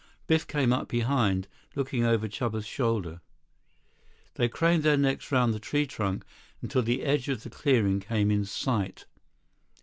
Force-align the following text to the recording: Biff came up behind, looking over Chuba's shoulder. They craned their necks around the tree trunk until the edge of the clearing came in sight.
Biff 0.25 0.47
came 0.47 0.73
up 0.73 0.87
behind, 0.87 1.47
looking 1.75 2.03
over 2.03 2.27
Chuba's 2.27 2.65
shoulder. 2.65 3.21
They 4.33 4.49
craned 4.49 4.81
their 4.81 4.97
necks 4.97 5.31
around 5.31 5.51
the 5.51 5.59
tree 5.59 5.85
trunk 5.85 6.25
until 6.59 6.81
the 6.81 7.03
edge 7.03 7.29
of 7.29 7.43
the 7.43 7.51
clearing 7.51 7.99
came 7.99 8.31
in 8.31 8.45
sight. 8.45 9.05